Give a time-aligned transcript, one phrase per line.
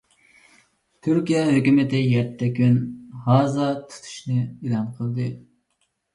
[1.07, 2.81] تۈركىيە ھۆكۈمىتى يەتتە كۈن
[3.27, 5.31] ھازا تۇتۇشنى ئېلان قىلدى.